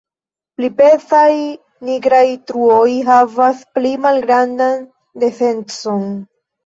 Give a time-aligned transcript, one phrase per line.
[0.59, 1.33] Pli pezaj
[1.89, 4.81] nigraj truoj havas pli malgrandan
[5.25, 6.03] densecon.